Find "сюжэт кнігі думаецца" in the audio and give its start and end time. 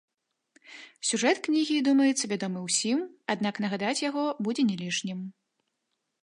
1.09-2.25